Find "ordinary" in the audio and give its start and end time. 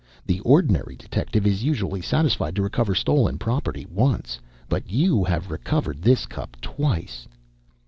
0.39-0.95